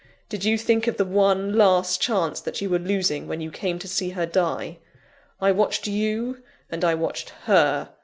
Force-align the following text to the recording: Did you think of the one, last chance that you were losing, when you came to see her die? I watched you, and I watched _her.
Did 0.29 0.43
you 0.43 0.57
think 0.57 0.87
of 0.87 0.97
the 0.97 1.05
one, 1.05 1.55
last 1.55 2.01
chance 2.01 2.41
that 2.41 2.59
you 2.59 2.71
were 2.71 2.79
losing, 2.79 3.27
when 3.27 3.39
you 3.39 3.51
came 3.51 3.77
to 3.77 3.87
see 3.87 4.09
her 4.09 4.25
die? 4.25 4.79
I 5.39 5.51
watched 5.51 5.85
you, 5.85 6.41
and 6.71 6.83
I 6.83 6.95
watched 6.95 7.31
_her. 7.45 7.89